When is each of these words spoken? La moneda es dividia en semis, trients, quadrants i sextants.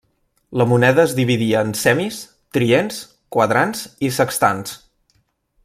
La 0.59 0.65
moneda 0.69 1.03
es 1.09 1.11
dividia 1.19 1.61
en 1.67 1.73
semis, 1.81 2.17
trients, 2.57 3.03
quadrants 3.37 3.85
i 4.09 4.11
sextants. 4.17 4.75